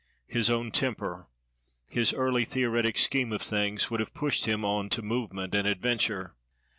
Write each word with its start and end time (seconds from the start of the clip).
His 0.25 0.49
own 0.49 0.71
temper, 0.71 1.27
his 1.87 2.11
early 2.11 2.43
theoretic 2.43 2.97
scheme 2.97 3.31
of 3.31 3.43
things, 3.43 3.91
would 3.91 3.99
have 3.99 4.15
pushed 4.15 4.45
him 4.45 4.65
on 4.65 4.89
to 4.89 5.03
movement 5.03 5.53
and 5.53 5.67
adventure. 5.67 6.35